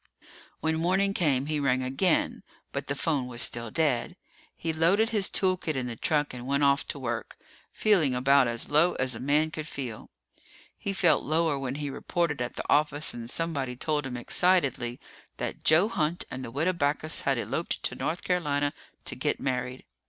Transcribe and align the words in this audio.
When 0.61 0.77
morning 0.77 1.13
came, 1.13 1.45
he 1.45 1.59
rang 1.59 1.83
again, 1.83 2.41
but 2.71 2.87
the 2.87 2.95
phone 2.95 3.27
was 3.27 3.39
still 3.43 3.69
dead. 3.69 4.15
He 4.57 4.73
loaded 4.73 5.09
his 5.09 5.29
tool 5.29 5.57
kit 5.57 5.75
in 5.75 5.85
the 5.85 5.95
truck 5.95 6.33
and 6.33 6.47
went 6.47 6.63
off 6.63 6.87
to 6.87 6.97
work, 6.97 7.37
feeling 7.71 8.15
about 8.15 8.47
as 8.47 8.71
low 8.71 8.95
as 8.95 9.13
a 9.13 9.19
man 9.19 9.51
could 9.51 9.67
feel. 9.67 10.09
He 10.75 10.91
felt 10.91 11.21
lower 11.23 11.59
when 11.59 11.75
he 11.75 11.91
reported 11.91 12.41
at 12.41 12.55
the 12.55 12.65
office 12.67 13.13
and 13.13 13.29
somebody 13.29 13.75
told 13.75 14.07
him 14.07 14.17
excitedly 14.17 14.99
that 15.37 15.63
Joe 15.63 15.87
Hunt 15.87 16.25
and 16.31 16.43
the 16.43 16.49
Widow 16.49 16.73
Backus 16.73 17.21
had 17.21 17.37
eloped 17.37 17.83
to 17.83 17.93
North 17.93 18.23
Carolina 18.23 18.73
to 19.05 19.15
get 19.15 19.39
married. 19.39 19.85